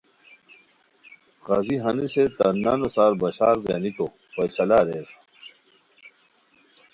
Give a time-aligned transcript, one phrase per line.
[1.45, 5.07] قاضی ہنیسے تان نانو سار بشارگانیکو فیصلہ اریر